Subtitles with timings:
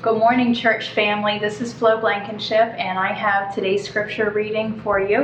[0.00, 1.40] Good morning, church family.
[1.40, 5.22] This is Flo Blankenship, and I have today's scripture reading for you.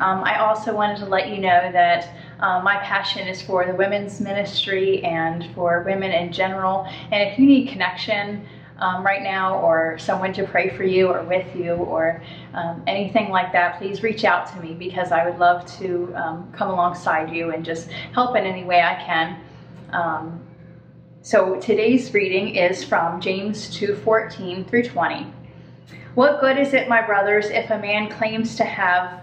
[0.00, 2.10] Um, I also wanted to let you know that
[2.40, 6.84] uh, my passion is for the women's ministry and for women in general.
[7.12, 8.44] And if you need connection,
[8.80, 12.20] um, right now or someone to pray for you or with you or
[12.54, 16.52] um, anything like that, please reach out to me because I would love to um,
[16.52, 20.38] come alongside you and just help in any way I can.
[21.28, 25.26] So today's reading is from James 2:14 through 20.
[26.14, 29.20] What good is it, my brothers, if a man claims to have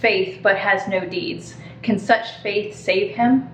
[0.00, 1.56] faith but has no deeds?
[1.82, 3.50] Can such faith save him?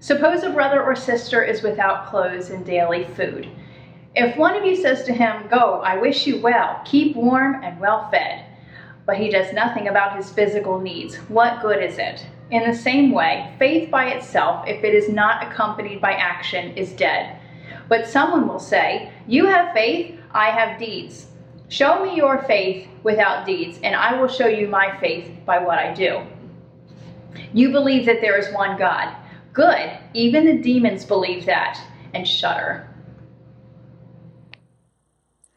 [0.00, 3.46] Suppose a brother or sister is without clothes and daily food.
[4.14, 7.78] If one of you says to him, Go, I wish you well, keep warm and
[7.78, 8.46] well fed,
[9.04, 12.24] but he does nothing about his physical needs, what good is it?
[12.54, 16.92] In the same way, faith by itself, if it is not accompanied by action, is
[16.92, 17.36] dead.
[17.88, 21.26] But someone will say, You have faith, I have deeds.
[21.68, 25.80] Show me your faith without deeds, and I will show you my faith by what
[25.80, 26.22] I do.
[27.52, 29.12] You believe that there is one God.
[29.52, 31.80] Good, even the demons believe that
[32.14, 32.88] and shudder.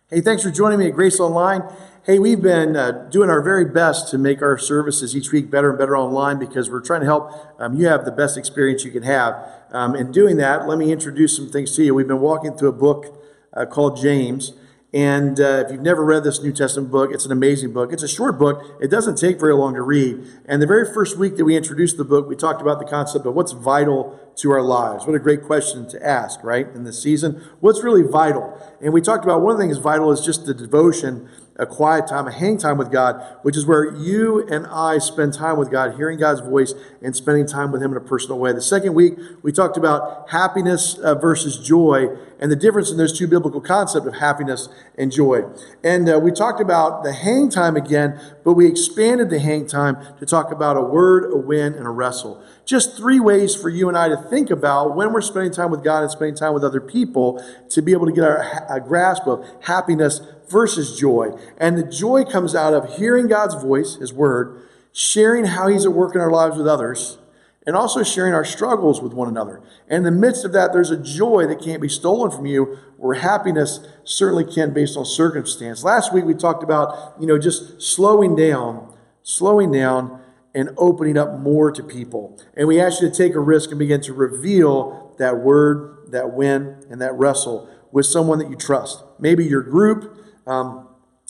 [0.10, 1.62] Hey, thanks for joining me at Grace Online.
[2.08, 5.72] Hey, we've been uh, doing our very best to make our services each week better
[5.72, 8.92] and better online because we're trying to help um, you have the best experience you
[8.92, 9.36] can have.
[9.72, 11.94] Um, in doing that, let me introduce some things to you.
[11.94, 14.54] We've been walking through a book uh, called James.
[14.94, 17.92] And uh, if you've never read this New Testament book, it's an amazing book.
[17.92, 18.64] It's a short book.
[18.80, 20.26] It doesn't take very long to read.
[20.46, 23.26] And the very first week that we introduced the book, we talked about the concept
[23.26, 25.06] of what's vital to our lives.
[25.06, 26.68] What a great question to ask, right?
[26.74, 28.58] In this season, what's really vital?
[28.82, 31.28] And we talked about one thing things vital is just the devotion
[31.58, 35.34] a quiet time, a hang time with God, which is where you and I spend
[35.34, 38.54] time with God, hearing God's voice and spending time with Him in a personal way.
[38.54, 43.18] The second week, we talked about happiness uh, versus joy and the difference in those
[43.18, 45.44] two biblical concepts of happiness and joy.
[45.84, 49.98] And uh, we talked about the hang time again, but we expanded the hang time
[50.20, 52.44] to talk about a word, a win, and a wrestle.
[52.66, 55.84] Just three ways for you and I to think about when we're spending time with
[55.84, 59.26] God and spending time with other people to be able to get our, a grasp
[59.26, 61.32] of happiness versus joy.
[61.58, 65.94] And the joy comes out of hearing God's voice, His word, sharing how He's at
[65.94, 67.18] work in our lives with others,
[67.66, 69.62] and also sharing our struggles with one another.
[69.90, 72.78] And in the midst of that, there's a joy that can't be stolen from you,
[72.96, 75.84] where happiness certainly can based on circumstance.
[75.84, 80.22] Last week we talked about, you know, just slowing down, slowing down
[80.56, 82.40] and opening up more to people.
[82.56, 86.34] And we asked you to take a risk and begin to reveal that word, that
[86.34, 89.04] win, and that wrestle with someone that you trust.
[89.20, 90.88] Maybe your group, um,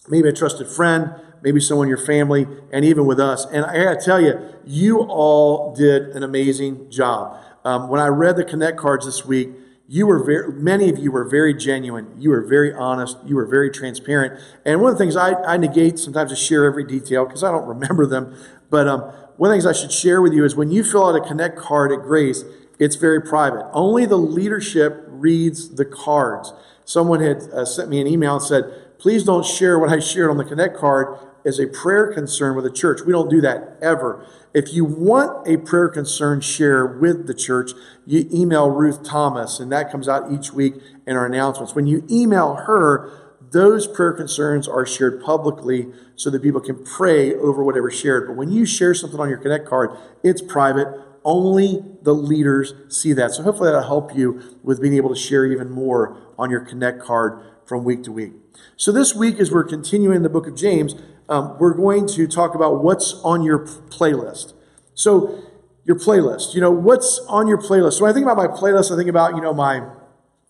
[0.08, 1.12] maybe a trusted friend,
[1.42, 3.46] maybe someone in your family, and even with us.
[3.46, 7.38] And I gotta tell you, you all did an amazing job.
[7.66, 9.50] Um, when I read the Connect cards this week,
[9.90, 12.14] you were very, many of you were very genuine.
[12.18, 13.18] You were very honest.
[13.26, 14.40] You were very transparent.
[14.66, 17.52] And one of the things I, I negate sometimes to share every detail because I
[17.52, 18.36] don't remember them.
[18.70, 19.02] But um,
[19.38, 21.26] one of the things I should share with you is when you fill out a
[21.26, 22.44] Connect card at Grace,
[22.80, 23.66] it's very private.
[23.72, 26.54] Only the leadership reads the cards.
[26.84, 30.30] Someone had uh, sent me an email and said, please don't share what I shared
[30.30, 33.02] on the Connect card as a prayer concern with the church.
[33.06, 34.28] We don't do that ever.
[34.54, 37.72] If you want a prayer concern share with the church,
[38.06, 40.76] you email Ruth Thomas, and that comes out each week
[41.06, 41.74] in our announcements.
[41.74, 47.34] When you email her, those prayer concerns are shared publicly so that people can pray
[47.34, 48.28] over whatever shared.
[48.28, 49.92] But when you share something on your Connect card,
[50.24, 50.88] it's private.
[51.24, 53.32] Only the leaders see that.
[53.32, 57.02] So hopefully that'll help you with being able to share even more on your Connect
[57.02, 58.34] card from week to week.
[58.76, 60.96] So this week, as we're continuing the book of James,
[61.30, 64.54] um, we're going to talk about what's on your playlist.
[64.94, 65.44] So
[65.84, 67.94] your playlist, you know, what's on your playlist?
[67.94, 69.82] So when I think about my playlist, I think about, you know, my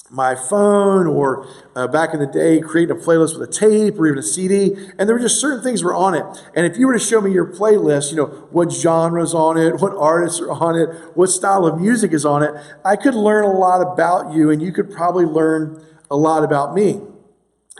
[0.09, 4.07] my phone or uh, back in the day creating a playlist with a tape or
[4.07, 6.23] even a cd and there were just certain things were on it
[6.55, 9.81] and if you were to show me your playlist you know what genres on it
[9.81, 12.53] what artists are on it what style of music is on it
[12.85, 16.73] i could learn a lot about you and you could probably learn a lot about
[16.73, 17.01] me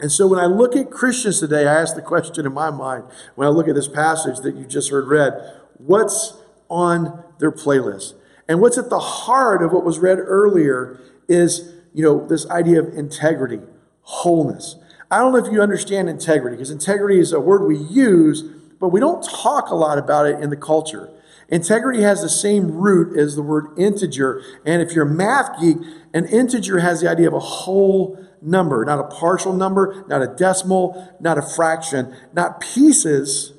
[0.00, 3.04] and so when I look at Christians today, I ask the question in my mind,
[3.34, 5.32] when I look at this passage that you just heard read,
[5.78, 6.36] what's
[6.68, 8.14] on their playlist?
[8.48, 12.80] And what's at the heart of what was read earlier is, you know, this idea
[12.80, 13.60] of integrity,
[14.02, 14.76] wholeness.
[15.10, 18.42] I don't know if you understand integrity, because integrity is a word we use,
[18.78, 21.10] but we don't talk a lot about it in the culture.
[21.48, 24.42] Integrity has the same root as the word integer.
[24.64, 25.78] And if you're a math geek,
[26.12, 30.26] an integer has the idea of a whole number, not a partial number, not a
[30.26, 33.52] decimal, not a fraction, not pieces,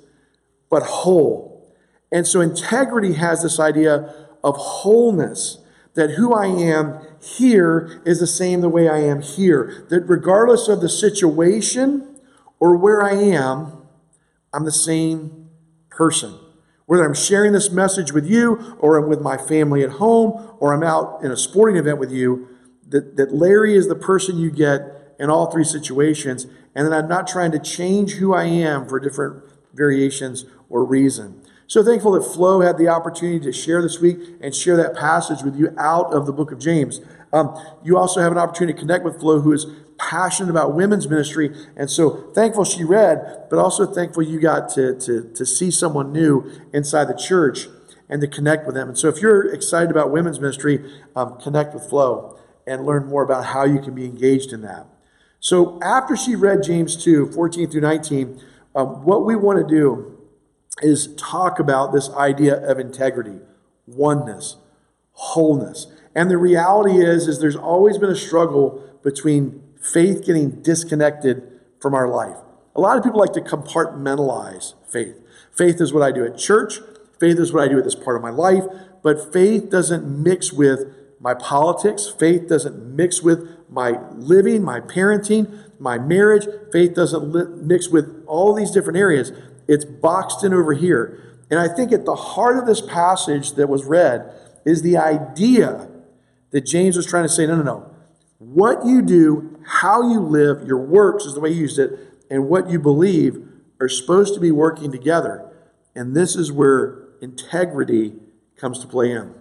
[0.69, 1.73] but whole.
[2.11, 5.59] And so integrity has this idea of wholeness
[5.95, 9.85] that who I am here is the same the way I am here.
[9.89, 12.19] That regardless of the situation
[12.59, 13.83] or where I am,
[14.53, 15.49] I'm the same
[15.89, 16.35] person.
[16.85, 20.73] Whether I'm sharing this message with you or I'm with my family at home or
[20.73, 22.47] I'm out in a sporting event with you,
[22.89, 27.09] that, that Larry is the person you get in all three situations, and that I'm
[27.09, 29.43] not trying to change who I am for different
[29.73, 31.41] variations or reason.
[31.67, 35.43] So thankful that Flo had the opportunity to share this week and share that passage
[35.43, 37.01] with you out of the book of James.
[37.31, 39.67] Um, you also have an opportunity to connect with Flo, who is
[39.99, 41.55] passionate about women's ministry.
[41.75, 46.11] And so thankful she read, but also thankful you got to, to, to see someone
[46.11, 47.67] new inside the church
[48.07, 48.87] and to connect with them.
[48.87, 52.38] And so if you're excited about women's ministry, um, connect with Flo
[52.69, 54.85] and learn more about how you can be engaged in that.
[55.39, 58.39] So after she read James 2, 14 through 19,
[58.75, 60.17] um, what we want to do
[60.81, 63.39] is talk about this idea of integrity,
[63.87, 64.57] oneness,
[65.13, 65.87] wholeness.
[66.13, 71.95] And the reality is, is there's always been a struggle between faith getting disconnected from
[71.95, 72.37] our life.
[72.75, 75.15] A lot of people like to compartmentalize faith.
[75.51, 76.79] Faith is what I do at church.
[77.19, 78.63] Faith is what I do at this part of my life.
[79.01, 82.07] But faith doesn't mix with my politics.
[82.07, 86.47] Faith doesn't mix with my living, my parenting, my marriage.
[86.71, 89.31] Faith doesn't li- mix with all these different areas.
[89.67, 91.37] It's boxed in over here.
[91.49, 94.33] And I think at the heart of this passage that was read
[94.65, 95.89] is the idea
[96.51, 97.95] that James was trying to say no, no, no.
[98.39, 101.91] What you do, how you live, your works is the way he used it,
[102.29, 103.45] and what you believe
[103.81, 105.51] are supposed to be working together.
[105.95, 108.13] And this is where integrity
[108.55, 109.33] comes to play in.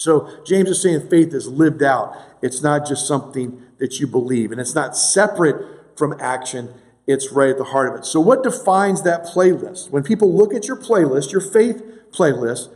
[0.00, 2.16] So James is saying faith is lived out.
[2.40, 6.72] It's not just something that you believe, and it's not separate from action.
[7.06, 8.06] It's right at the heart of it.
[8.06, 9.90] So, what defines that playlist?
[9.90, 11.82] When people look at your playlist, your faith
[12.12, 12.70] playlist,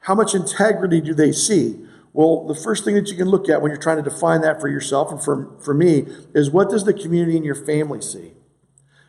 [0.00, 1.78] how much integrity do they see?
[2.12, 4.60] Well, the first thing that you can look at when you're trying to define that
[4.60, 8.32] for yourself and for, for me is what does the community and your family see?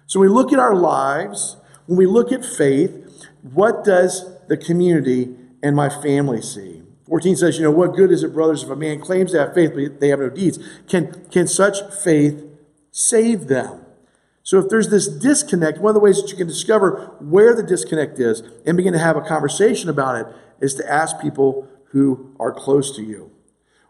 [0.05, 1.57] So, we look at our lives,
[1.87, 6.83] when we look at faith, what does the community and my family see?
[7.07, 9.53] 14 says, you know, what good is it, brothers, if a man claims to have
[9.53, 10.57] faith, but they have no deeds?
[10.87, 12.43] Can, can such faith
[12.91, 13.85] save them?
[14.41, 17.63] So if there's this disconnect, one of the ways that you can discover where the
[17.63, 22.35] disconnect is and begin to have a conversation about it is to ask people who
[22.39, 23.31] are close to you.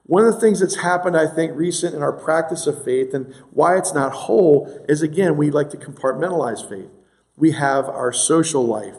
[0.03, 3.33] One of the things that's happened, I think, recent in our practice of faith and
[3.51, 6.89] why it's not whole is again, we like to compartmentalize faith.
[7.35, 8.95] We have our social life,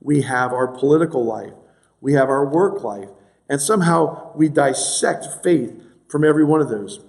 [0.00, 1.54] we have our political life,
[2.00, 3.08] we have our work life.
[3.50, 5.74] And somehow we dissect faith
[6.08, 7.00] from every one of those.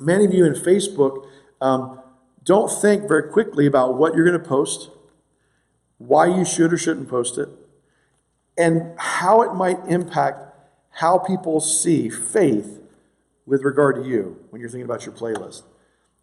[0.00, 1.26] Many of you in Facebook
[1.60, 2.00] um,
[2.42, 4.90] don't think very quickly about what you're going to post,
[5.98, 7.50] why you should or shouldn't post it,
[8.56, 10.54] and how it might impact
[10.92, 12.80] how people see faith
[13.44, 15.62] with regard to you when you're thinking about your playlist.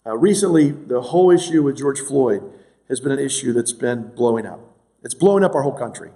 [0.03, 2.41] Uh, recently, the whole issue with George Floyd
[2.89, 4.59] has been an issue that's been blowing up.
[5.03, 6.09] It's blowing up our whole country.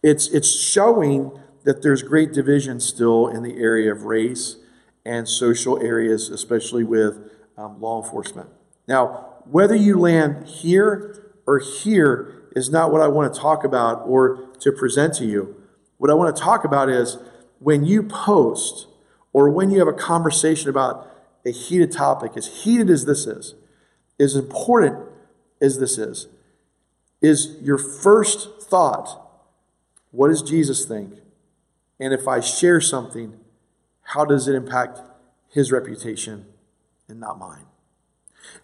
[0.00, 1.32] It's, it's showing
[1.68, 4.56] that there's great division still in the area of race
[5.04, 7.18] and social areas, especially with
[7.58, 8.48] um, law enforcement.
[8.86, 14.02] Now, whether you land here or here is not what I want to talk about
[14.06, 15.62] or to present to you.
[15.98, 17.18] What I want to talk about is
[17.58, 18.86] when you post
[19.34, 21.06] or when you have a conversation about
[21.44, 23.54] a heated topic, as heated as this is,
[24.18, 25.06] as important
[25.60, 26.28] as this is,
[27.20, 29.20] is your first thought,
[30.12, 31.12] what does Jesus think?
[32.00, 33.38] And if I share something,
[34.02, 35.00] how does it impact
[35.48, 36.46] his reputation
[37.08, 37.66] and not mine?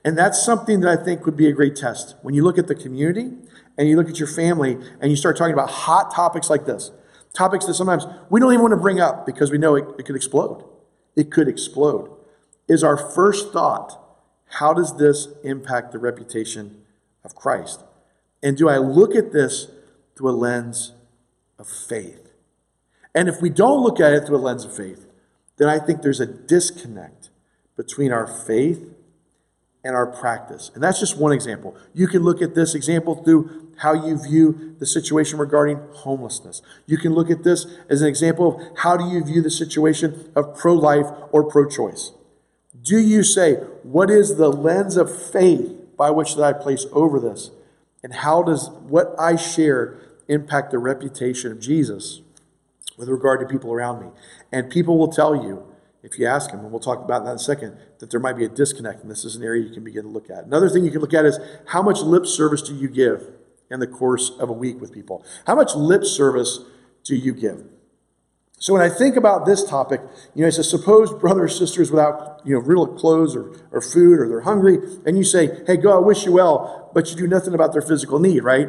[0.04, 2.16] And that's something that I think would be a great test.
[2.22, 3.32] When you look at the community
[3.76, 6.90] and you look at your family and you start talking about hot topics like this,
[7.34, 10.06] topics that sometimes we don't even want to bring up because we know it, it
[10.06, 10.64] could explode.
[11.16, 12.10] It could explode.
[12.68, 14.00] Is our first thought,
[14.46, 16.82] how does this impact the reputation
[17.24, 17.84] of Christ?
[18.42, 19.70] And do I look at this
[20.16, 20.92] through a lens
[21.58, 22.23] of faith?
[23.14, 25.06] And if we don't look at it through a lens of faith,
[25.56, 27.30] then I think there's a disconnect
[27.76, 28.94] between our faith
[29.84, 30.70] and our practice.
[30.74, 31.76] And that's just one example.
[31.92, 36.62] You can look at this example through how you view the situation regarding homelessness.
[36.86, 40.32] You can look at this as an example of how do you view the situation
[40.34, 42.12] of pro life or pro choice.
[42.82, 47.20] Do you say, what is the lens of faith by which that I place over
[47.20, 47.50] this?
[48.02, 52.20] And how does what I share impact the reputation of Jesus
[52.96, 54.08] with regard to people around me.
[54.52, 55.66] And people will tell you,
[56.02, 58.36] if you ask them, and we'll talk about that in a second, that there might
[58.36, 60.44] be a disconnect, and this is an area you can begin to look at.
[60.44, 63.30] Another thing you can look at is how much lip service do you give
[63.70, 65.24] in the course of a week with people?
[65.46, 66.60] How much lip service
[67.04, 67.64] do you give?
[68.58, 70.00] So when I think about this topic,
[70.34, 73.80] you know, I say, suppose brothers or sisters without, you know, real clothes or, or
[73.80, 77.16] food or they're hungry, and you say, hey, go, I wish you well, but you
[77.16, 78.68] do nothing about their physical need, right?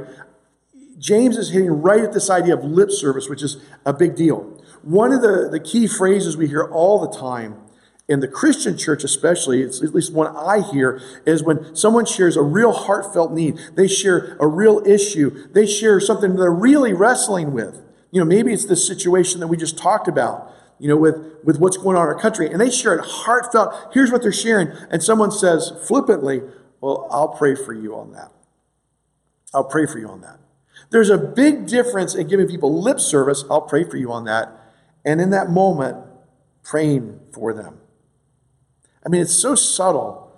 [1.06, 4.40] James is hitting right at this idea of lip service, which is a big deal.
[4.82, 7.62] One of the, the key phrases we hear all the time
[8.08, 12.36] in the Christian church, especially, it's at least one I hear, is when someone shares
[12.36, 17.54] a real heartfelt need, they share a real issue, they share something they're really wrestling
[17.54, 17.84] with.
[18.10, 21.60] You know, maybe it's the situation that we just talked about, you know, with, with
[21.60, 23.94] what's going on in our country, and they share it heartfelt.
[23.94, 26.42] Here's what they're sharing, and someone says flippantly,
[26.82, 28.32] Well, I'll pray for you on that.
[29.54, 30.40] I'll pray for you on that.
[30.92, 34.50] There's a big difference in giving people lip service, I'll pray for you on that,
[35.04, 35.98] and in that moment,
[36.64, 37.80] praying for them.
[39.06, 40.32] I mean, it's so subtle,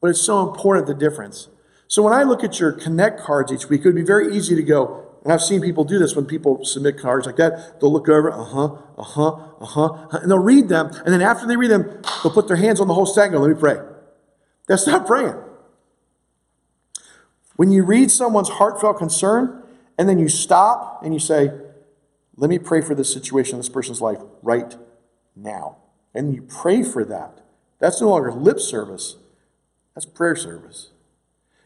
[0.00, 1.48] but it's so important the difference.
[1.88, 4.54] So when I look at your connect cards each week, it would be very easy
[4.56, 7.80] to go, and I've seen people do this when people submit cards like that.
[7.80, 8.64] They'll look over, uh huh,
[8.96, 10.86] uh huh, uh huh, and they'll read them.
[11.04, 13.34] And then after they read them, they'll put their hands on the whole stack and
[13.34, 13.78] go, let me pray.
[14.68, 15.34] That's not praying.
[17.56, 19.62] When you read someone's heartfelt concern,
[19.98, 21.50] and then you stop and you say,
[22.36, 24.76] let me pray for this situation this person's life right
[25.34, 25.78] now.
[26.14, 27.40] And you pray for that.
[27.78, 29.16] That's no longer lip service,
[29.94, 30.90] that's prayer service.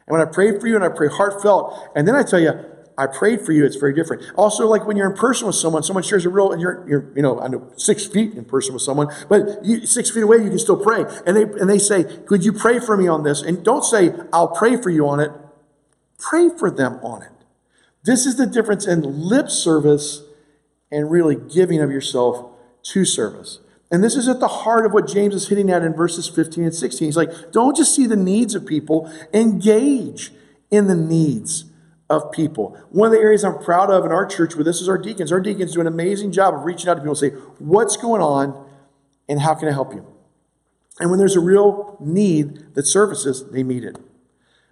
[0.07, 2.53] And when I pray for you and I pray heartfelt, and then I tell you,
[2.99, 4.25] I prayed for you, it's very different.
[4.37, 7.13] Also, like when you're in person with someone, someone shares a real, and you're, you're
[7.17, 10.39] you know, I know six feet in person with someone, but you, six feet away,
[10.39, 11.05] you can still pray.
[11.27, 13.41] And they, and they say, could you pray for me on this?
[13.41, 15.31] And don't say, I'll pray for you on it.
[16.19, 17.30] Pray for them on it.
[18.05, 20.23] This is the difference in lip service
[20.91, 22.51] and really giving of yourself
[22.83, 23.61] to service.
[23.91, 26.65] And this is at the heart of what James is hitting at in verses 15
[26.65, 27.07] and 16.
[27.07, 30.33] He's like, don't just see the needs of people, engage
[30.71, 31.65] in the needs
[32.09, 32.77] of people.
[32.91, 35.33] One of the areas I'm proud of in our church with this is our deacons.
[35.33, 38.23] Our deacons do an amazing job of reaching out to people and say, what's going
[38.23, 38.69] on
[39.29, 40.07] and how can I help you?
[40.99, 43.99] And when there's a real need that surfaces, they meet it.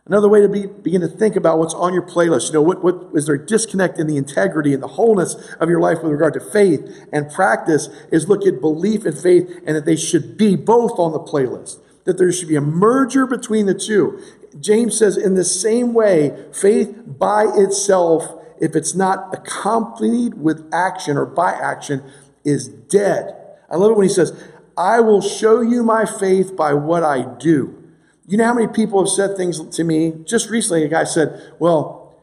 [0.09, 2.47] Another way to be, begin to think about what's on your playlist.
[2.47, 5.69] You know, what, what is there a disconnect in the integrity and the wholeness of
[5.69, 9.77] your life with regard to faith and practice is look at belief and faith and
[9.77, 11.79] that they should be both on the playlist.
[12.05, 14.19] That there should be a merger between the two.
[14.59, 18.25] James says, in the same way, faith by itself,
[18.63, 22.03] if it's not accompanied with action or by action,
[22.45, 23.35] is dead.
[23.71, 24.33] I love it when he says,
[24.75, 27.88] I will show you my faith by what I do.
[28.29, 30.13] You know how many people have said things to me?
[30.25, 32.15] Just recently, a guy said, Well,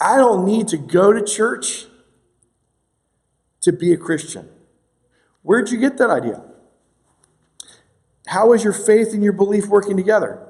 [0.00, 1.86] I don't need to go to church
[3.62, 4.48] to be a Christian.
[5.42, 6.44] Where'd you get that idea?
[8.28, 10.46] How is your faith and your belief working together?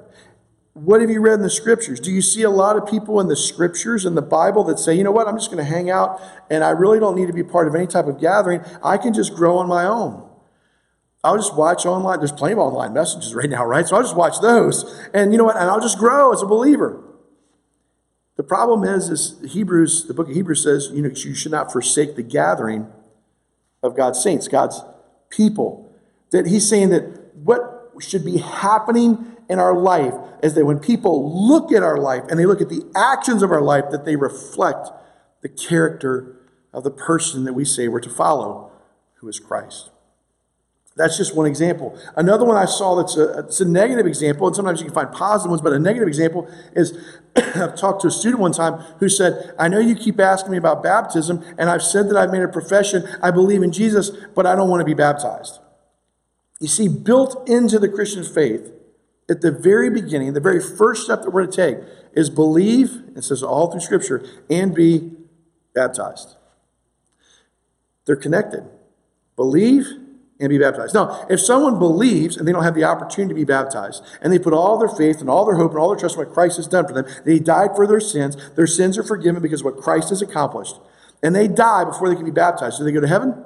[0.73, 1.99] What have you read in the scriptures?
[1.99, 4.93] Do you see a lot of people in the scriptures in the Bible that say,
[4.93, 6.21] you know what, I'm just going to hang out
[6.51, 8.61] and I really don't need to be part of any type of gathering.
[8.83, 10.29] I can just grow on my own.
[11.23, 12.19] I'll just watch online.
[12.19, 13.87] There's plenty of online messages right now, right?
[13.87, 14.83] So I'll just watch those.
[15.13, 15.55] And you know what?
[15.55, 17.01] And I'll just grow as a believer.
[18.35, 21.71] The problem is, is Hebrews, the book of Hebrews says, you know, you should not
[21.71, 22.87] forsake the gathering
[23.81, 24.81] of God's saints, God's
[25.29, 25.93] people.
[26.31, 31.47] That he's saying that what should be happening in our life is that when people
[31.47, 34.15] look at our life and they look at the actions of our life, that they
[34.15, 34.89] reflect
[35.41, 36.35] the character
[36.73, 38.71] of the person that we say we're to follow,
[39.15, 39.91] who is Christ.
[40.95, 41.97] That's just one example.
[42.15, 45.11] Another one I saw that's a, it's a negative example, and sometimes you can find
[45.11, 46.95] positive ones, but a negative example is
[47.35, 50.57] I've talked to a student one time who said, I know you keep asking me
[50.57, 54.45] about baptism, and I've said that I've made a profession, I believe in Jesus, but
[54.45, 55.59] I don't want to be baptized.
[56.59, 58.71] You see, built into the Christian faith,
[59.29, 61.83] at the very beginning, the very first step that we're to take
[62.13, 65.11] is believe, it says all through Scripture, and be
[65.73, 66.35] baptized.
[68.05, 68.63] They're connected.
[69.35, 69.87] Believe
[70.39, 70.93] and be baptized.
[70.93, 74.39] Now, if someone believes and they don't have the opportunity to be baptized, and they
[74.39, 76.57] put all their faith and all their hope and all their trust in what Christ
[76.57, 79.65] has done for them, they died for their sins, their sins are forgiven because of
[79.65, 80.75] what Christ has accomplished,
[81.21, 83.43] and they die before they can be baptized, do they go to heaven?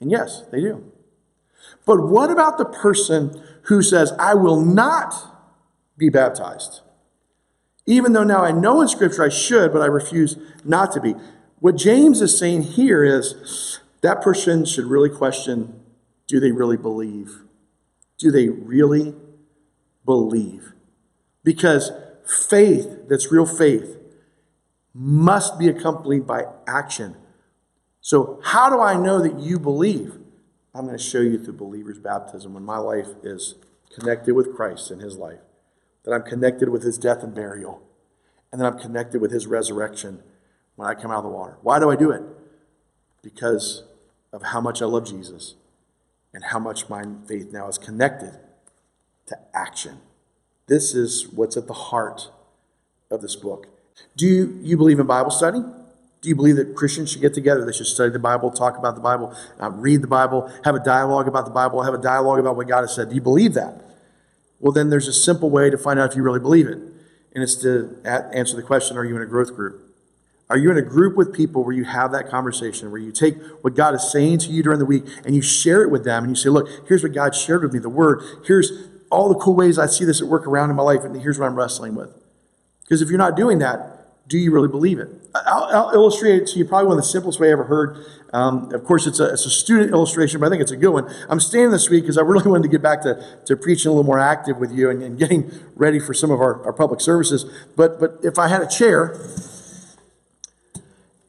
[0.00, 0.90] And yes, they do.
[1.84, 5.14] But what about the person who says, I will not
[5.96, 6.80] be baptized?
[7.86, 11.14] Even though now I know in Scripture I should, but I refuse not to be.
[11.58, 15.81] What James is saying here is that person should really question
[16.26, 17.42] do they really believe?
[18.18, 19.14] Do they really
[20.04, 20.72] believe?
[21.44, 21.90] Because
[22.48, 23.98] faith, that's real faith,
[24.94, 27.16] must be accompanied by action.
[28.00, 30.18] So, how do I know that you believe?
[30.74, 33.56] I'm going to show you through believer's baptism when my life is
[33.94, 35.40] connected with Christ and his life,
[36.04, 37.82] that I'm connected with his death and burial,
[38.50, 40.22] and that I'm connected with his resurrection
[40.76, 41.58] when I come out of the water.
[41.62, 42.22] Why do I do it?
[43.22, 43.84] Because
[44.32, 45.56] of how much I love Jesus
[46.34, 48.38] and how much my faith now is connected
[49.26, 49.98] to action.
[50.66, 52.30] This is what's at the heart
[53.10, 53.66] of this book.
[54.16, 55.58] Do you, you believe in Bible study?
[55.58, 57.64] Do you believe that Christians should get together?
[57.64, 60.80] They should study the Bible, talk about the Bible, uh, read the Bible, have a
[60.82, 63.08] dialogue about the Bible, have a dialogue about what God has said.
[63.08, 63.82] Do you believe that?
[64.60, 66.78] Well, then there's a simple way to find out if you really believe it.
[67.34, 69.91] And it's to answer the question Are you in a growth group?
[70.52, 73.40] Are you in a group with people where you have that conversation, where you take
[73.62, 76.24] what God is saying to you during the week and you share it with them
[76.24, 78.22] and you say, Look, here's what God shared with me, the word.
[78.44, 78.70] Here's
[79.10, 81.38] all the cool ways I see this at work around in my life, and here's
[81.38, 82.14] what I'm wrestling with.
[82.82, 85.08] Because if you're not doing that, do you really believe it?
[85.34, 88.04] I'll, I'll, illustrate it to you probably one of the simplest way I ever heard.
[88.34, 90.92] Um, of course, it's a, it's a student illustration, but I think it's a good
[90.92, 91.10] one.
[91.30, 93.92] I'm staying this week because I really wanted to get back to, to preaching a
[93.92, 97.00] little more active with you and, and getting ready for some of our, our public
[97.00, 97.46] services.
[97.74, 99.18] But, but if I had a chair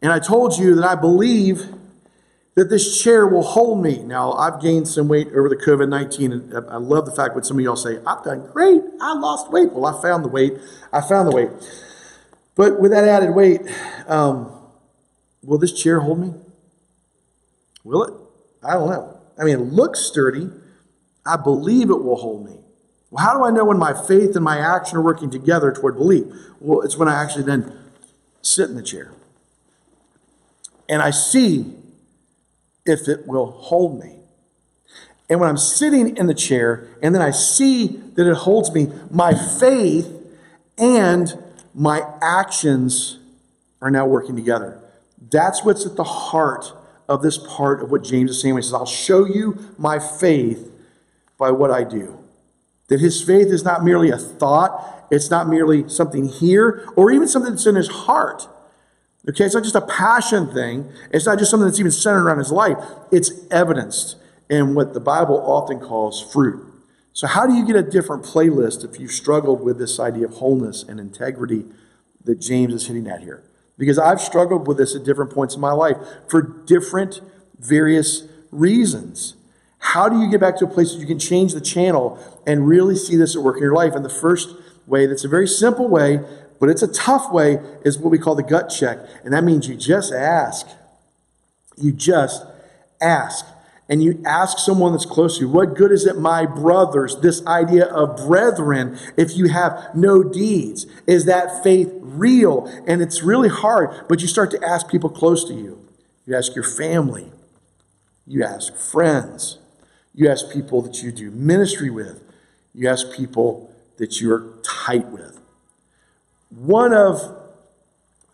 [0.04, 1.66] and I told you that I believe
[2.56, 4.04] that this chair will hold me.
[4.04, 7.46] Now, I've gained some weight over the COVID 19, and I love the fact when
[7.46, 9.72] some of y'all say, I've done great, I lost weight.
[9.72, 10.54] Well, I found the weight.
[10.92, 11.50] I found the weight.
[12.56, 13.62] But with that added weight,
[14.08, 14.52] um,
[15.42, 16.34] will this chair hold me?
[17.86, 18.14] Will it?
[18.62, 19.22] I don't know.
[19.40, 20.50] I mean, it looks sturdy.
[21.26, 22.58] I believe it will hold me.
[23.10, 25.96] Well, how do I know when my faith and my action are working together toward
[25.96, 26.26] belief?
[26.60, 27.80] Well, it's when I actually then
[28.42, 29.14] sit in the chair
[30.94, 31.74] and I see
[32.86, 34.20] if it will hold me.
[35.28, 38.92] And when I'm sitting in the chair and then I see that it holds me,
[39.10, 40.08] my faith
[40.78, 41.34] and
[41.74, 43.18] my actions
[43.82, 44.80] are now working together.
[45.32, 46.72] That's what's at the heart
[47.10, 48.56] of this part of what James is saying.
[48.56, 50.72] He says, I'll show you my faith
[51.40, 52.20] by what I do.
[52.90, 57.28] That his faith is not merely a thought, it's not merely something here, or even
[57.28, 58.48] something that's in his heart.
[59.30, 60.92] Okay, it's not just a passion thing.
[61.12, 62.78] It's not just something that's even centered around his life.
[63.12, 64.18] It's evidenced
[64.50, 66.62] in what the Bible often calls fruit.
[67.14, 70.34] So, how do you get a different playlist if you've struggled with this idea of
[70.36, 71.66] wholeness and integrity
[72.26, 73.44] that James is hitting at here?
[73.78, 77.22] Because I've struggled with this at different points in my life for different,
[77.58, 79.36] various reasons.
[79.78, 82.68] How do you get back to a place that you can change the channel and
[82.68, 83.94] really see this at work in your life?
[83.94, 84.56] And the first
[84.88, 86.20] way, that's a very simple way,
[86.64, 88.98] but it's a tough way, is what we call the gut check.
[89.26, 90.66] And that means you just ask.
[91.76, 92.42] You just
[93.02, 93.46] ask
[93.90, 97.18] and you ask someone that's close to you, what good is it, my brothers?
[97.20, 102.66] This idea of brethren, if you have no deeds, is that faith real?
[102.88, 105.86] And it's really hard, but you start to ask people close to you.
[106.26, 107.30] You ask your family,
[108.26, 109.58] you ask friends,
[110.16, 112.24] you ask people that you do ministry with,
[112.74, 115.42] you ask people that you're tight with.
[116.56, 117.20] One of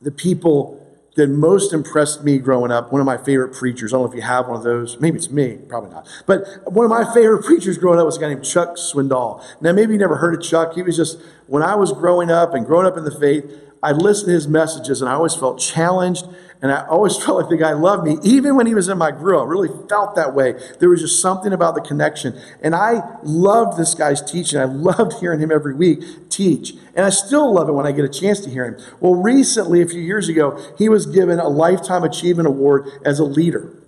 [0.01, 4.05] the people that most impressed me growing up, one of my favorite preachers, I don't
[4.05, 6.89] know if you have one of those, maybe it's me, probably not, but one of
[6.89, 9.43] my favorite preachers growing up was a guy named Chuck Swindoll.
[9.62, 10.73] Now, maybe you never heard of Chuck.
[10.75, 13.45] He was just, when I was growing up and growing up in the faith,
[13.82, 16.25] I listened to his messages and I always felt challenged
[16.62, 19.12] and I always felt like the guy loved me, even when he was in my
[19.12, 19.41] grill.
[19.41, 20.56] I really felt that way.
[20.80, 22.39] There was just something about the connection.
[22.62, 24.60] And I loved this guy's teaching.
[24.60, 26.74] I loved hearing him every week teach.
[26.95, 28.78] And I still love it when I get a chance to hear him.
[29.00, 33.24] Well, recently, a few years ago, he was given a Lifetime Achievement Award as a
[33.24, 33.79] leader.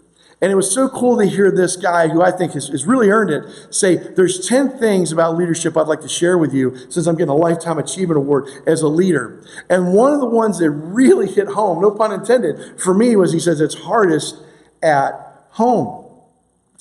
[0.41, 3.09] And it was so cool to hear this guy, who I think has, has, really
[3.09, 7.05] earned it, say, There's 10 things about leadership I'd like to share with you since
[7.05, 9.43] I'm getting a Lifetime Achievement Award as a leader.
[9.69, 13.33] And one of the ones that really hit home, no pun intended, for me was
[13.33, 14.37] he says, It's hardest
[14.81, 16.07] at home.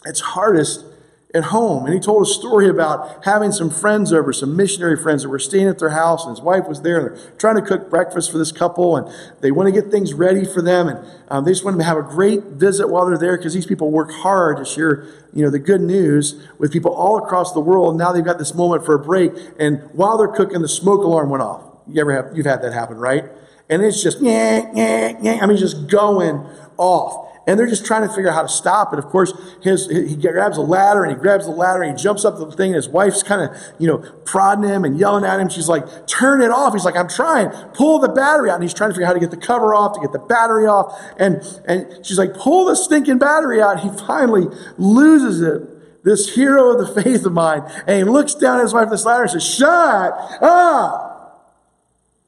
[0.07, 0.85] It's hardest
[1.33, 1.85] at home.
[1.85, 5.38] And he told a story about having some friends over, some missionary friends that were
[5.38, 8.33] staying at their house, and his wife was there, and they're trying to cook breakfast
[8.33, 9.09] for this couple, and
[9.40, 11.97] they want to get things ready for them, and um, they just want to have
[11.97, 15.51] a great visit while they're there because these people work hard to share, you know,
[15.51, 17.97] the good news with people all across the world.
[17.97, 21.31] Now they've got this moment for a break, and while they're cooking, the smoke alarm
[21.31, 21.62] went off.
[21.87, 23.25] You ever have, you've had that happen, right?
[23.69, 25.38] And it's just, yeah, yeah, yeah.
[25.40, 26.45] I mean, just going
[26.77, 28.98] off and they're just trying to figure out how to stop it.
[28.98, 32.24] Of course, his, he grabs a ladder and he grabs the ladder and he jumps
[32.24, 32.68] up the thing.
[32.68, 35.48] And his wife's kind of, you know, prodding him and yelling at him.
[35.48, 36.74] She's like, turn it off.
[36.74, 37.50] He's like, I'm trying.
[37.72, 38.55] Pull the battery out.
[38.55, 40.18] And he's trying to figure out how to get the cover off, to get the
[40.18, 41.00] battery off.
[41.18, 43.81] And, and she's like, pull the stinking battery out.
[43.81, 46.03] He finally loses it.
[46.03, 47.62] This hero of the faith of mine.
[47.87, 51.61] And he looks down at his wife this ladder and says, shut up.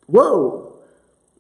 [0.06, 0.61] Whoa.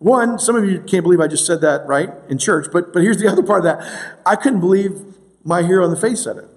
[0.02, 3.02] One, some of you can't believe I just said that right in church, but, but
[3.02, 4.18] here's the other part of that.
[4.26, 5.00] I couldn't believe
[5.44, 6.48] my hero in the face said it.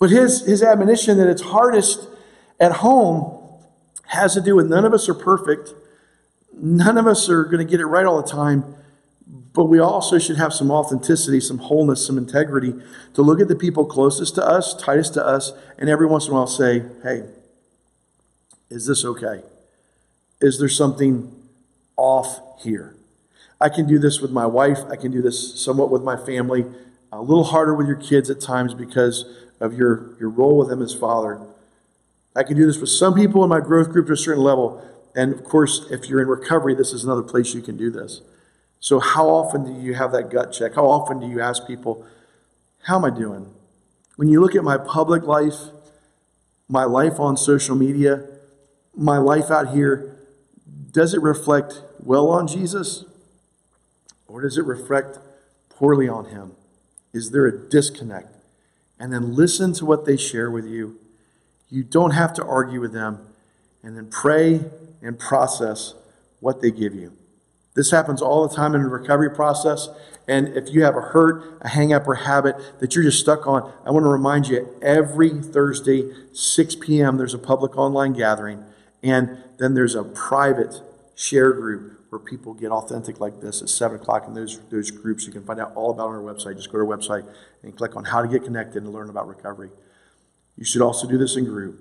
[0.00, 2.08] But his, his admonition that it's hardest
[2.58, 3.40] at home
[4.08, 5.72] has to do with none of us are perfect.
[6.52, 8.74] None of us are going to get it right all the time.
[9.52, 12.74] but we also should have some authenticity, some wholeness, some integrity
[13.14, 16.32] to look at the people closest to us, tightest to us, and every once in
[16.32, 17.22] a while say, hey,
[18.68, 19.42] is this okay?
[20.40, 21.35] Is there something
[21.96, 22.94] off here?
[23.60, 24.78] I can do this with my wife.
[24.90, 26.66] I can do this somewhat with my family.
[27.12, 29.24] A little harder with your kids at times because
[29.60, 31.40] of your, your role with them as father.
[32.34, 34.84] I can do this with some people in my growth group to a certain level.
[35.14, 38.20] And of course, if you're in recovery, this is another place you can do this.
[38.78, 40.74] So, how often do you have that gut check?
[40.74, 42.04] How often do you ask people,
[42.82, 43.52] How am I doing?
[44.16, 45.56] When you look at my public life,
[46.68, 48.24] my life on social media,
[48.94, 50.15] my life out here,
[50.90, 53.04] does it reflect well on Jesus?
[54.28, 55.18] Or does it reflect
[55.68, 56.52] poorly on him?
[57.12, 58.34] Is there a disconnect?
[58.98, 60.98] And then listen to what they share with you.
[61.68, 63.26] You don't have to argue with them.
[63.82, 64.64] And then pray
[65.02, 65.94] and process
[66.40, 67.12] what they give you.
[67.74, 69.88] This happens all the time in the recovery process.
[70.26, 73.46] And if you have a hurt, a hang up, or habit that you're just stuck
[73.46, 78.64] on, I want to remind you every Thursday, 6 p.m., there's a public online gathering.
[79.02, 80.80] And then there's a private
[81.14, 85.26] share group where people get authentic like this at 7 o'clock in those, those groups.
[85.26, 86.56] You can find out all about on our website.
[86.56, 87.26] Just go to our website
[87.62, 89.70] and click on how to get connected and learn about recovery.
[90.56, 91.80] You should also do this in group,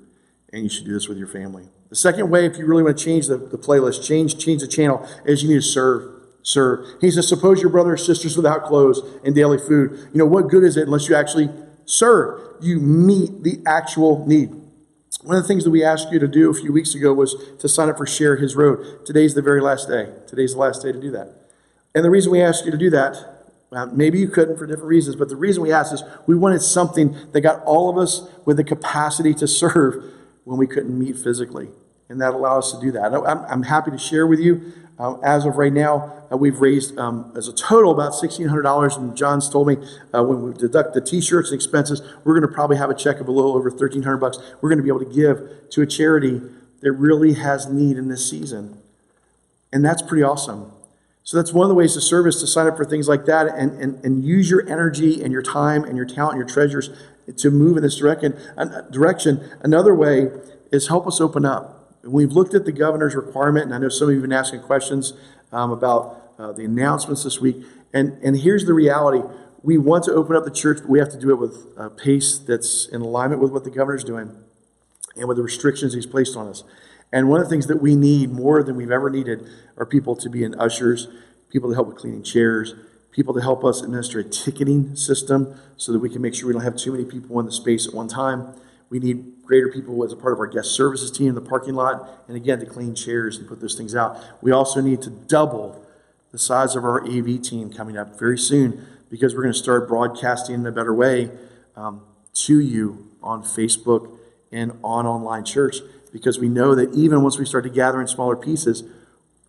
[0.51, 1.69] and you should do this with your family.
[1.89, 4.67] The second way, if you really want to change the, the playlist, change, change the
[4.67, 6.11] channel, is you need to serve.
[6.41, 6.85] Serve.
[7.01, 10.09] He says, suppose your brother or sisters without clothes and daily food.
[10.13, 11.49] You know, what good is it unless you actually
[11.85, 12.39] serve?
[12.61, 14.51] You meet the actual need.
[15.23, 17.35] One of the things that we asked you to do a few weeks ago was
[17.59, 19.05] to sign up for Share His Road.
[19.05, 20.09] Today's the very last day.
[20.27, 21.49] Today's the last day to do that.
[21.95, 23.17] And the reason we asked you to do that,
[23.71, 26.61] well, maybe you couldn't for different reasons, but the reason we asked is we wanted
[26.61, 30.11] something that got all of us with the capacity to serve
[30.43, 31.69] when we couldn't meet physically.
[32.09, 33.13] And that allowed us to do that.
[33.13, 34.73] I'm, I'm happy to share with you.
[34.97, 38.97] Uh, as of right now, uh, we've raised um, as a total about $1,600.
[38.97, 39.77] And John's told me
[40.13, 43.19] uh, when we deduct the t-shirts and expenses, we're going to probably have a check
[43.19, 44.37] of a little over 1,300 bucks.
[44.61, 46.41] We're going to be able to give to a charity
[46.81, 48.77] that really has need in this season.
[49.73, 50.71] And that's pretty awesome.
[51.23, 53.47] So that's one of the ways to service to sign up for things like that
[53.47, 56.91] and, and, and use your energy and your time and your talent and your treasures
[57.37, 58.39] to move in this direction.
[58.91, 59.49] direction.
[59.61, 60.29] Another way
[60.71, 61.74] is help us open up.
[62.05, 64.61] We've looked at the governor's requirement, and I know some of you have been asking
[64.61, 65.13] questions
[65.51, 67.65] um, about uh, the announcements this week.
[67.93, 69.27] And, and here's the reality
[69.63, 71.89] we want to open up the church, but we have to do it with a
[71.89, 74.37] pace that's in alignment with what the governor's doing
[75.15, 76.63] and with the restrictions he's placed on us.
[77.11, 80.15] And one of the things that we need more than we've ever needed are people
[80.17, 81.07] to be in ushers,
[81.49, 82.75] people to help with cleaning chairs,
[83.11, 86.53] people to help us administer a ticketing system so that we can make sure we
[86.53, 88.53] don't have too many people in the space at one time.
[88.89, 91.75] We need greater people as a part of our guest services team in the parking
[91.75, 94.19] lot, and again, to clean chairs and put those things out.
[94.41, 95.85] We also need to double
[96.31, 99.87] the size of our AV team coming up very soon because we're going to start
[99.87, 101.31] broadcasting in a better way
[101.75, 102.01] um,
[102.33, 104.17] to you on Facebook
[104.51, 105.77] and on online church
[106.11, 108.83] because we know that even once we start to gather in smaller pieces,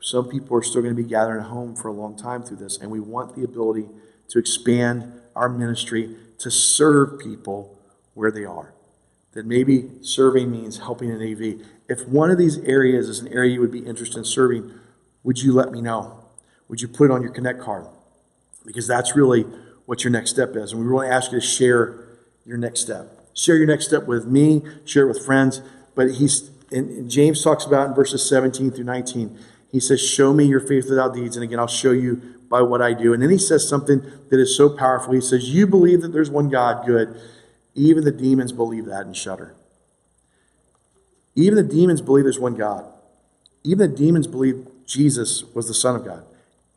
[0.01, 2.59] some people are still going to be gathering at home for a long time through
[2.59, 3.87] this, and we want the ability
[4.29, 7.79] to expand our ministry to serve people
[8.15, 8.76] where they are
[9.37, 11.67] that maybe serving means helping an AV.
[11.89, 14.73] If one of these areas is an area you would be interested in serving,
[15.25, 16.25] would you let me know?
[16.69, 17.87] Would you put it on your Connect card?
[18.65, 19.43] Because that's really
[19.85, 20.73] what your next step is.
[20.73, 22.07] And we to ask you to share
[22.47, 23.29] your next step.
[23.35, 25.61] Share your next step with me, share it with friends.
[25.95, 29.39] But he's, and James talks about in verses 17 through 19,
[29.71, 32.81] he says, Show me your faith without deeds, and again, I'll show you by what
[32.81, 33.13] I do.
[33.13, 35.13] And then he says something that is so powerful.
[35.13, 37.21] He says, You believe that there's one God, good.
[37.77, 39.55] Even the demons believe that and shudder.
[41.35, 42.87] Even the demons believe there's one God.
[43.63, 46.25] Even the demons believe Jesus was the Son of God.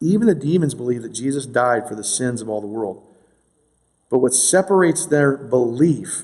[0.01, 3.01] Even the demons believe that Jesus died for the sins of all the world.
[4.09, 6.23] But what separates their belief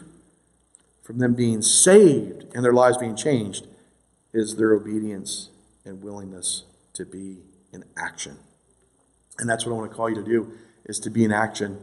[1.04, 3.68] from them being saved and their lives being changed
[4.34, 5.50] is their obedience
[5.86, 7.38] and willingness to be
[7.72, 8.38] in action.
[9.38, 10.52] And that's what I want to call you to do
[10.86, 11.80] is to be in action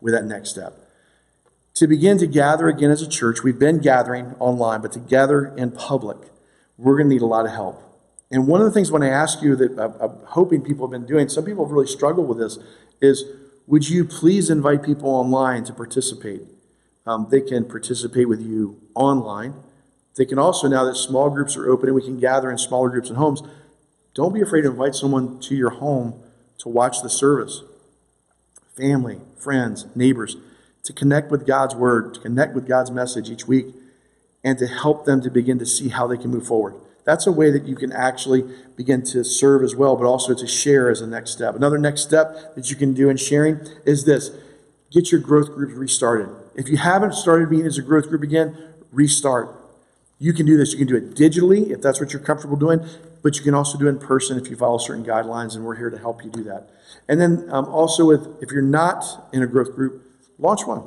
[0.00, 0.83] with that next step
[1.74, 3.42] to begin to gather again as a church.
[3.42, 6.18] We've been gathering online, but to gather in public,
[6.78, 7.82] we're going to need a lot of help.
[8.30, 11.06] And one of the things when I ask you that I'm hoping people have been
[11.06, 12.58] doing, some people have really struggled with this,
[13.00, 13.24] is
[13.66, 16.42] would you please invite people online to participate?
[17.06, 19.54] Um, they can participate with you online.
[20.16, 22.88] They can also, now that small groups are open and we can gather in smaller
[22.88, 23.42] groups in homes,
[24.14, 26.22] don't be afraid to invite someone to your home
[26.58, 27.62] to watch the service.
[28.76, 30.36] Family, friends, neighbors
[30.84, 33.66] to connect with God's word, to connect with God's message each week,
[34.44, 36.74] and to help them to begin to see how they can move forward.
[37.04, 38.44] That's a way that you can actually
[38.76, 41.54] begin to serve as well, but also to share as a next step.
[41.54, 44.30] Another next step that you can do in sharing is this
[44.90, 46.28] get your growth groups restarted.
[46.54, 48.56] If you haven't started meeting as a growth group again,
[48.92, 49.54] restart.
[50.18, 50.72] You can do this.
[50.72, 52.86] You can do it digitally if that's what you're comfortable doing,
[53.22, 55.76] but you can also do it in person if you follow certain guidelines, and we're
[55.76, 56.70] here to help you do that.
[57.08, 60.02] And then um, also, with if you're not in a growth group,
[60.38, 60.82] launch one.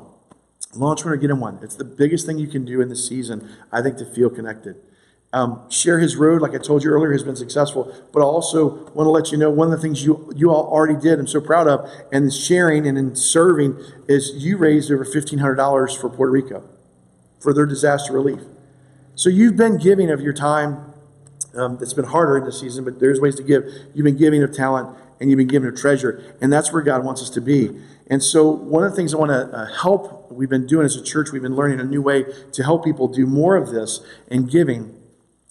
[0.75, 1.60] Launch one or get in one.
[1.62, 4.75] It's the biggest thing you can do in this season, I think, to feel connected.
[5.33, 7.93] Um, share his road, like I told you earlier, has been successful.
[8.13, 10.67] But I also want to let you know one of the things you you all
[10.67, 11.19] already did.
[11.19, 15.39] I'm so proud of, and in sharing and in serving is you raised over fifteen
[15.39, 16.63] hundred dollars for Puerto Rico
[17.39, 18.41] for their disaster relief.
[19.15, 20.93] So you've been giving of your time.
[21.55, 23.65] Um, it's been harder in this season, but there's ways to give.
[23.93, 27.03] You've been giving of talent, and you've been given a treasure, and that's where God
[27.03, 27.80] wants us to be.
[28.10, 30.95] And so, one of the things I want to uh, help, we've been doing as
[30.95, 34.01] a church, we've been learning a new way to help people do more of this
[34.30, 34.93] and giving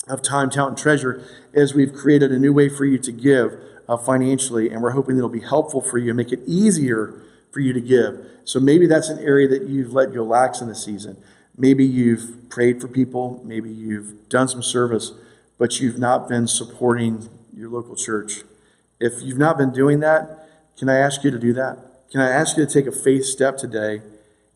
[0.08, 3.58] of time, talent, and treasure, is we've created a new way for you to give
[3.88, 7.60] uh, financially, and we're hoping it'll be helpful for you and make it easier for
[7.60, 8.24] you to give.
[8.44, 11.16] So maybe that's an area that you've let go lax in the season.
[11.56, 15.12] Maybe you've prayed for people, maybe you've done some service,
[15.58, 18.42] but you've not been supporting your local church.
[18.98, 21.78] If you've not been doing that, can I ask you to do that?
[22.10, 24.02] Can I ask you to take a faith step today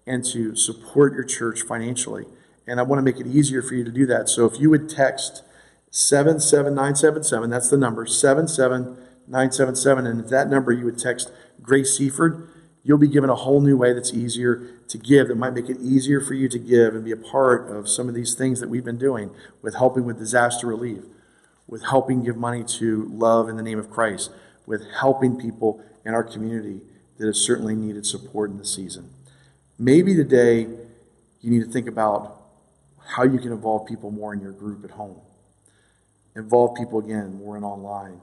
[0.07, 2.27] and to support your church financially?
[2.67, 4.29] And I want to make it easier for you to do that.
[4.29, 5.43] So if you would text
[5.91, 12.49] 77977, that's the number, 77977, and if that number you would text Grace Seaford,
[12.83, 15.79] you'll be given a whole new way that's easier to give, that might make it
[15.81, 18.71] easier for you to give and be a part of some of these things that
[18.71, 19.31] we've been doing
[19.63, 21.05] with helping with disaster relief,
[21.71, 24.33] with helping give money to love in the name of Christ,
[24.67, 26.81] with helping people in our community
[27.17, 29.09] that have certainly needed support in the season.
[29.79, 30.63] Maybe today
[31.41, 32.43] you need to think about
[32.99, 35.21] how you can involve people more in your group at home.
[36.35, 38.21] Involve people again more in online.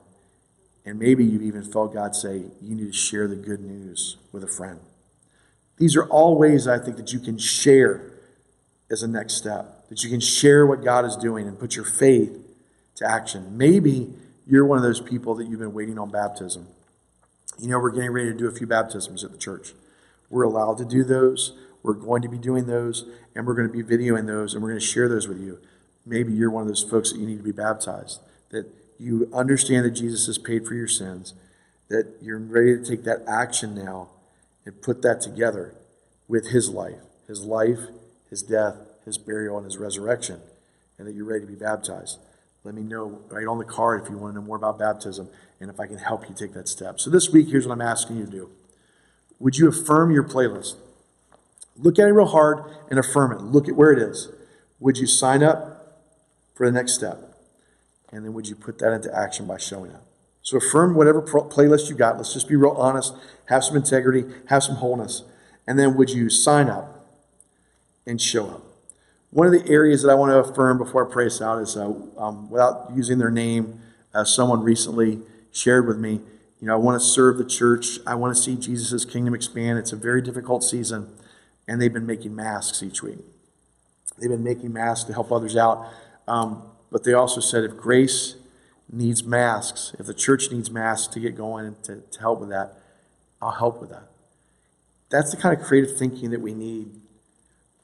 [0.86, 4.43] And maybe you've even felt God say, you need to share the good news with
[4.43, 4.79] a friend.
[5.77, 8.12] These are all ways I think that you can share
[8.91, 11.86] as a next step, that you can share what God is doing and put your
[11.86, 12.46] faith
[12.97, 13.57] to action.
[13.57, 14.13] Maybe
[14.45, 16.67] you're one of those people that you've been waiting on baptism.
[17.60, 19.73] You know, we're getting ready to do a few baptisms at the church.
[20.29, 21.57] We're allowed to do those.
[21.83, 24.69] We're going to be doing those, and we're going to be videoing those, and we're
[24.69, 25.60] going to share those with you.
[26.05, 28.65] Maybe you're one of those folks that you need to be baptized, that
[28.99, 31.33] you understand that Jesus has paid for your sins,
[31.89, 34.10] that you're ready to take that action now
[34.65, 35.75] and put that together
[36.27, 37.79] with his life, his life,
[38.29, 40.41] his death, his burial, and his resurrection,
[40.97, 42.19] and that you're ready to be baptized.
[42.67, 45.30] Let me know right on the card if you want to know more about baptism
[45.62, 46.99] and if I can help you take that step.
[46.99, 48.49] So this week, here's what I'm asking you to do.
[49.39, 50.75] Would you affirm your playlist?
[51.77, 53.39] Look at it real hard and affirm it.
[53.39, 54.34] Look at where it is.
[54.82, 56.03] Would you sign up
[56.56, 57.39] for the next step?
[58.12, 60.03] And then would you put that into action by showing up?
[60.41, 62.17] So affirm whatever playlist you got.
[62.17, 65.23] Let's just be real honest, have some integrity, have some wholeness.
[65.65, 67.08] And then would you sign up
[68.06, 68.66] and show up?
[69.31, 71.75] One of the areas that I want to affirm before I pray us out is
[71.75, 73.81] uh, um, without using their name,
[74.13, 75.19] uh, someone recently
[75.51, 76.21] shared with me,
[76.59, 77.99] you know, I want to serve the church.
[78.07, 79.77] I want to see Jesus' kingdom expand.
[79.77, 81.09] It's a very difficult season,
[81.67, 83.19] and they've been making masks each week.
[84.17, 85.87] They've been making masks to help others out.
[86.27, 88.37] Um, but they also said if grace
[88.91, 92.49] needs masks, if the church needs masks to get going and to, to help with
[92.49, 92.73] that,
[93.41, 94.07] I'll help with that.
[95.09, 96.89] That's the kind of creative thinking that we need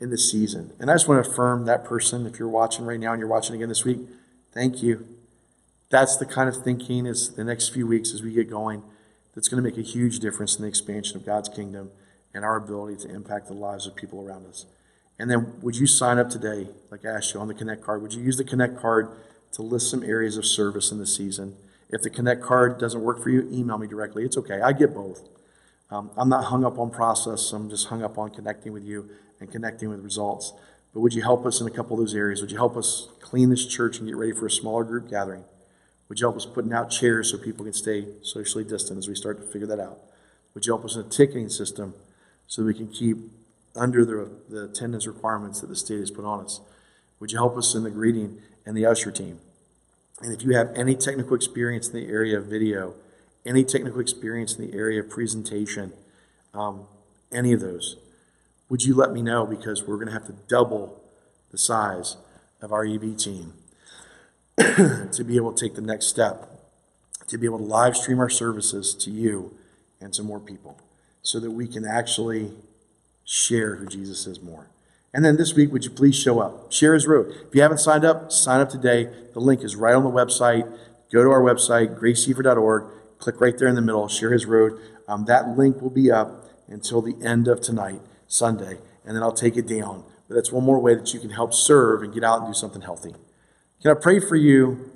[0.03, 0.73] in the season.
[0.79, 3.29] And I just want to affirm that person, if you're watching right now and you're
[3.29, 3.99] watching again this week,
[4.51, 5.07] thank you.
[5.89, 8.83] That's the kind of thinking is the next few weeks as we get going
[9.33, 11.89] that's going to make a huge difference in the expansion of God's kingdom
[12.33, 14.65] and our ability to impact the lives of people around us.
[15.17, 18.01] And then would you sign up today, like I asked you on the Connect card?
[18.01, 19.09] Would you use the Connect card
[19.53, 21.55] to list some areas of service in the season?
[21.89, 24.25] If the Connect card doesn't work for you, email me directly.
[24.25, 24.59] It's okay.
[24.59, 25.29] I get both.
[25.89, 27.53] Um, I'm not hung up on process.
[27.53, 29.09] I'm just hung up on connecting with you
[29.43, 30.53] and connecting with results.
[30.93, 32.41] But would you help us in a couple of those areas?
[32.41, 35.43] Would you help us clean this church and get ready for a smaller group gathering?
[36.07, 39.15] Would you help us putting out chairs so people can stay socially distant as we
[39.15, 39.99] start to figure that out?
[40.53, 41.93] Would you help us in a ticketing system
[42.47, 43.17] so we can keep
[43.75, 46.61] under the, the attendance requirements that the state has put on us?
[47.19, 49.39] Would you help us in the greeting and the usher team?
[50.21, 52.93] And if you have any technical experience in the area of video,
[53.45, 55.91] any technical experience in the area of presentation,
[56.53, 56.85] um,
[57.31, 57.97] any of those,
[58.73, 60.99] would you let me know because we're going to have to double
[61.51, 62.17] the size
[62.59, 63.53] of our AV team
[64.57, 66.49] to be able to take the next step,
[67.27, 69.55] to be able to live stream our services to you
[70.01, 70.75] and to more people
[71.21, 72.51] so that we can actually
[73.23, 74.71] share who Jesus is more.
[75.13, 76.71] And then this week, would you please show up?
[76.71, 77.27] Share his road.
[77.47, 79.07] If you haven't signed up, sign up today.
[79.33, 80.63] The link is right on the website.
[81.11, 82.85] Go to our website, graceseaford.org.
[83.19, 84.79] Click right there in the middle, share his road.
[85.07, 88.01] Um, that link will be up until the end of tonight,
[88.33, 90.03] Sunday, and then I'll take it down.
[90.27, 92.53] But that's one more way that you can help serve and get out and do
[92.53, 93.13] something healthy.
[93.81, 94.91] Can I pray for you?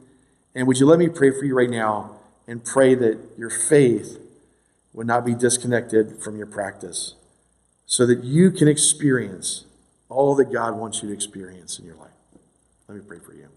[0.55, 2.15] And would you let me pray for you right now
[2.47, 4.19] and pray that your faith
[4.93, 7.13] would not be disconnected from your practice
[7.85, 9.65] so that you can experience
[10.09, 12.09] all that God wants you to experience in your life?
[12.87, 13.49] Let me pray for you.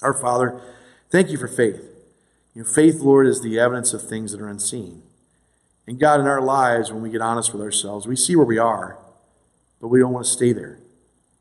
[0.00, 0.60] Our Father,
[1.10, 1.88] thank you for faith.
[2.54, 5.02] You know, faith, Lord, is the evidence of things that are unseen.
[5.86, 8.58] And God, in our lives, when we get honest with ourselves, we see where we
[8.58, 8.98] are,
[9.80, 10.78] but we don't want to stay there.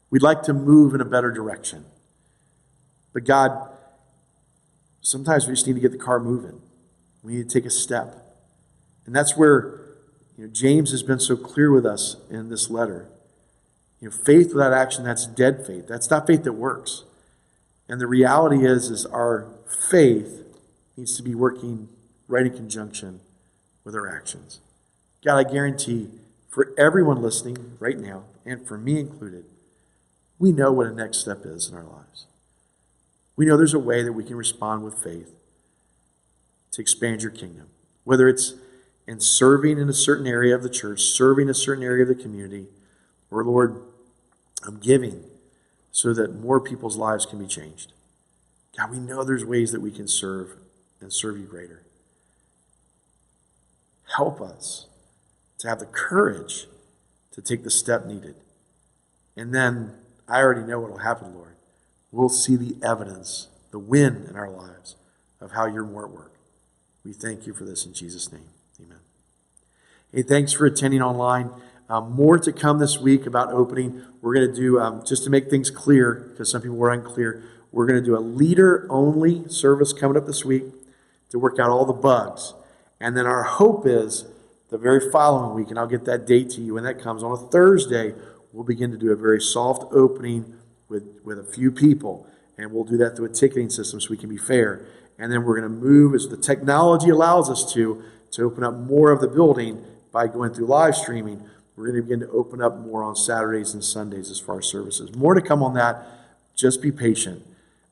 [0.10, 1.86] We'd like to move in a better direction.
[3.13, 3.69] But God,
[5.01, 6.62] sometimes we just need to get the car moving.
[7.23, 8.15] We need to take a step.
[9.06, 9.82] And that's where
[10.38, 13.10] you know, James has been so clear with us in this letter.
[13.99, 15.88] You know, faith without action, that's dead faith.
[15.88, 17.04] That's not faith that works.
[17.88, 19.47] And the reality is, is our
[19.89, 20.43] faith
[20.97, 21.89] needs to be working
[22.27, 23.19] right in conjunction
[23.84, 24.60] with our actions.
[25.24, 26.10] God, I guarantee
[26.50, 29.46] for everyone listening right now, and for me included,
[30.38, 32.26] we know what a next step is in our lives.
[33.36, 35.32] We know there's a way that we can respond with faith
[36.72, 37.67] to expand your kingdom,
[38.04, 38.56] whether it's
[39.08, 42.22] in serving in a certain area of the church, serving a certain area of the
[42.22, 42.67] community,
[43.30, 43.82] or Lord,
[44.65, 45.24] I'm giving
[45.91, 47.94] so that more people's lives can be changed.
[48.78, 50.52] God, we know there's ways that we can serve
[51.00, 51.84] and serve you greater.
[54.15, 54.88] Help us
[55.60, 56.67] to have the courage
[57.32, 58.36] to take the step needed.
[59.38, 59.93] And then
[60.28, 61.56] I already know what will happen, Lord.
[62.12, 64.95] We'll see the evidence, the win in our lives
[65.39, 66.34] of how you're more at work.
[67.06, 68.50] We thank you for this in Jesus' name.
[68.80, 69.00] Amen.
[70.13, 71.50] Hey, thanks for attending online.
[71.89, 74.04] Um, more to come this week about opening.
[74.21, 77.43] We're going to do, um, just to make things clear, because some people were unclear,
[77.71, 80.63] we're going to do a leader only service coming up this week
[81.30, 82.54] to work out all the bugs.
[83.02, 84.26] And then our hope is
[84.70, 87.32] the very following week, and I'll get that date to you when that comes, on
[87.32, 88.14] a Thursday,
[88.54, 90.54] we'll begin to do a very soft opening
[90.88, 92.28] with, with a few people.
[92.58, 94.86] And we'll do that through a ticketing system so we can be fair.
[95.18, 98.76] And then we're going to move, as the technology allows us to, to open up
[98.76, 101.42] more of the building by going through live streaming.
[101.76, 104.68] We're going to begin to open up more on Saturdays and Sundays as far as
[104.68, 105.16] services.
[105.16, 106.06] More to come on that.
[106.56, 107.44] Just be patient.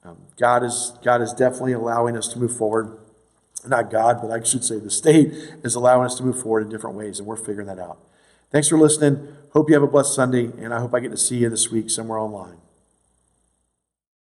[0.04, 2.99] Um, God is God is definitely allowing us to move forward.
[3.68, 6.70] Not God, but I should say the state is allowing us to move forward in
[6.70, 7.98] different ways, and we're figuring that out.
[8.52, 9.36] Thanks for listening.
[9.52, 11.70] Hope you have a blessed Sunday, and I hope I get to see you this
[11.70, 12.58] week somewhere online.